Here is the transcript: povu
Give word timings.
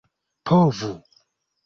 povu 0.47 0.89